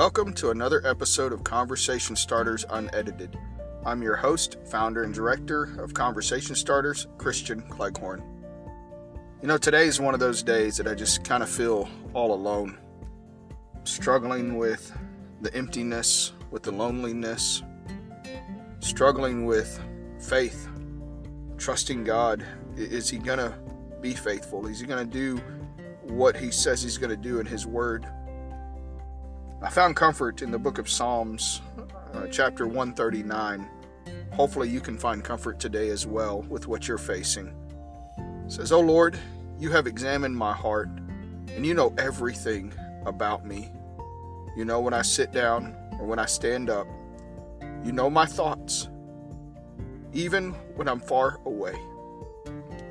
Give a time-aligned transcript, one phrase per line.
[0.00, 3.38] Welcome to another episode of Conversation Starters Unedited.
[3.84, 8.22] I'm your host, founder, and director of Conversation Starters, Christian Cleghorn.
[9.42, 12.32] You know, today is one of those days that I just kind of feel all
[12.32, 12.78] alone,
[13.84, 14.90] struggling with
[15.42, 17.62] the emptiness, with the loneliness,
[18.78, 19.78] struggling with
[20.18, 20.66] faith,
[21.58, 22.42] trusting God.
[22.74, 23.52] Is He going to
[24.00, 24.66] be faithful?
[24.66, 25.36] Is He going to do
[26.04, 28.06] what He says He's going to do in His Word?
[29.62, 31.60] I found comfort in the book of Psalms,
[32.14, 33.68] uh, chapter 139.
[34.32, 37.54] Hopefully, you can find comfort today as well with what you're facing.
[38.46, 39.18] It says, Oh Lord,
[39.58, 40.88] you have examined my heart,
[41.54, 42.72] and you know everything
[43.04, 43.70] about me.
[44.56, 46.86] You know when I sit down or when I stand up.
[47.84, 48.88] You know my thoughts,
[50.14, 51.74] even when I'm far away.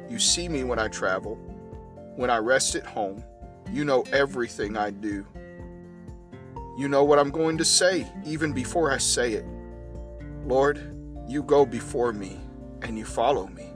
[0.07, 1.35] You see me when I travel,
[2.15, 3.23] when I rest at home.
[3.71, 5.25] You know everything I do.
[6.79, 9.45] You know what I'm going to say even before I say it.
[10.45, 10.95] Lord,
[11.27, 12.39] you go before me
[12.81, 13.67] and you follow me.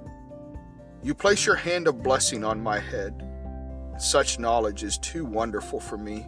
[1.02, 3.22] You place your hand of blessing on my head.
[3.98, 6.26] Such knowledge is too wonderful for me,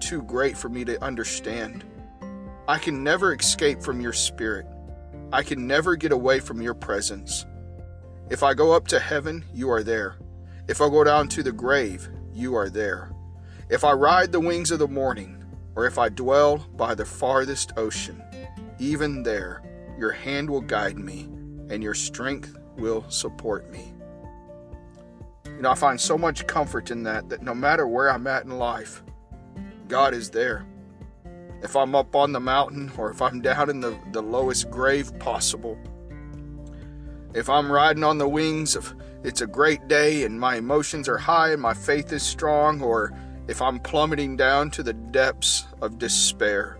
[0.00, 1.84] too great for me to understand.
[2.66, 4.64] I can never escape from your spirit.
[5.30, 7.44] I can never get away from your presence.
[8.30, 10.16] If I go up to heaven, you are there.
[10.68, 13.12] If I go down to the grave, you are there.
[13.68, 15.43] If I ride the wings of the morning,
[15.76, 18.22] or if I dwell by the farthest ocean,
[18.78, 19.62] even there
[19.98, 21.28] your hand will guide me
[21.70, 23.92] and your strength will support me.
[25.46, 28.44] You know, I find so much comfort in that, that no matter where I'm at
[28.44, 29.02] in life,
[29.88, 30.66] God is there.
[31.62, 35.16] If I'm up on the mountain or if I'm down in the, the lowest grave
[35.18, 35.78] possible,
[37.34, 41.16] if I'm riding on the wings of it's a great day and my emotions are
[41.16, 43.12] high and my faith is strong, or
[43.46, 46.78] if I'm plummeting down to the depths of despair,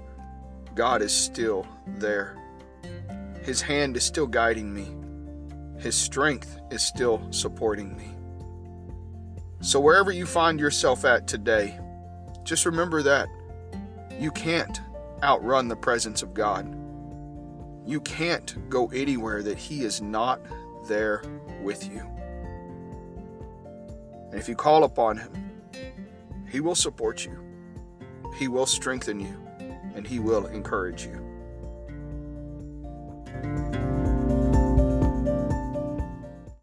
[0.74, 2.36] God is still there.
[3.42, 4.94] His hand is still guiding me.
[5.78, 8.10] His strength is still supporting me.
[9.60, 11.78] So, wherever you find yourself at today,
[12.44, 13.28] just remember that
[14.18, 14.80] you can't
[15.22, 16.74] outrun the presence of God.
[17.86, 20.40] You can't go anywhere that He is not
[20.88, 21.22] there
[21.62, 22.00] with you.
[24.30, 25.53] And if you call upon Him,
[26.54, 27.36] he will support you,
[28.36, 29.36] He will strengthen you,
[29.96, 31.33] and He will encourage you.